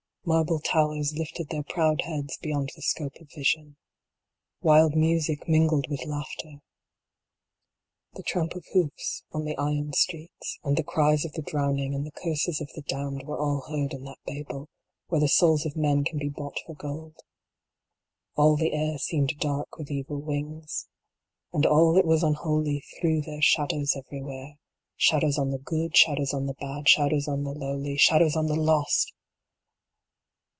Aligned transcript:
Marble 0.23 0.59
towers 0.59 1.13
lifted 1.17 1.49
their 1.49 1.63
proud 1.63 2.01
heads 2.01 2.37
beyond 2.37 2.69
the 2.75 2.81
scope 2.83 3.15
of 3.15 3.31
vision. 3.31 3.75
Wild 4.61 4.95
music 4.95 5.47
mingled 5.49 5.89
with 5.89 6.05
laughter. 6.05 6.61
The 8.13 8.21
tramp 8.21 8.53
of 8.53 8.63
hoofs 8.71 9.23
on 9.31 9.45
the 9.45 9.57
iron 9.57 9.93
streets, 9.93 10.59
and 10.63 10.77
the 10.77 10.83
cries 10.83 11.25
of 11.25 11.31
the 11.31 11.41
drowning, 11.41 11.95
and 11.95 12.05
the 12.05 12.11
curses 12.11 12.61
of 12.61 12.71
the 12.73 12.83
damned 12.83 13.23
were 13.23 13.39
all 13.39 13.61
heard 13.61 13.93
in 13.93 14.03
that 14.03 14.19
Babel, 14.27 14.69
where 15.07 15.19
the 15.19 15.27
souls 15.27 15.65
of 15.65 15.75
men 15.75 16.03
can 16.03 16.19
be 16.19 16.29
bought 16.29 16.59
for 16.67 16.75
gold. 16.75 17.15
All 18.35 18.55
the 18.55 18.73
air 18.73 18.99
seemed 18.99 19.33
dark 19.39 19.79
with 19.79 19.89
evil 19.89 20.21
wings. 20.21 20.87
And 21.51 21.65
all 21.65 21.93
that 21.93 22.05
was 22.05 22.21
unholy 22.21 22.83
threw 23.01 23.21
their 23.21 23.41
shadows 23.41 23.95
everywhere, 23.95 24.59
Shadows 24.97 25.39
on 25.39 25.49
the 25.49 25.57
good, 25.57 25.97
Shadows 25.97 26.31
on 26.31 26.45
the 26.45 26.53
bad, 26.53 26.87
Shadows 26.87 27.27
on 27.27 27.43
the 27.43 27.55
lowly, 27.55 27.97
Shadows 27.97 28.35
on 28.35 28.45
the 28.45 28.55
lost 28.55 29.13